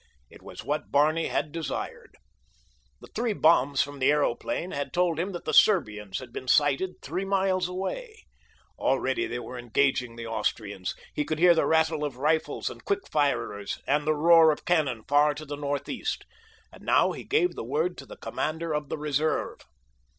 [0.31, 2.17] It was what Barney had desired.
[3.01, 7.03] The three bombs from the aeroplane had told him that the Serbians had been sighted
[7.03, 8.25] three miles away.
[8.79, 10.95] Already they were engaging the Austrians.
[11.13, 15.03] He could hear the rattle of rifles and quick firers and the roar of cannon
[15.07, 16.25] far to the northeast.
[16.73, 19.59] And now he gave the word to the commander of the reserve.